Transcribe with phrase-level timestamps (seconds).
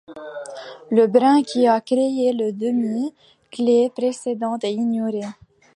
[0.89, 5.21] Le brin qui a créé la demi-clé précédente est ignoré.